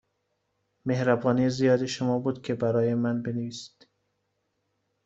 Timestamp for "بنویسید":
3.23-3.87